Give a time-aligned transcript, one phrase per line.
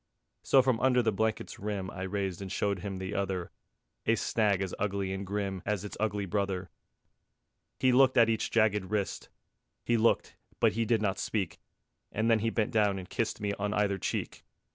[0.41, 3.51] So from under the blanket's rim I raised and showed him the other,
[4.07, 6.71] A snag as ugly and grim As its ugly brother.
[7.79, 9.29] He looked at each jagged wrist;
[9.85, 11.59] He looked, but he did not speak;
[12.11, 14.43] And then he bent down and kissed Me on either cheek.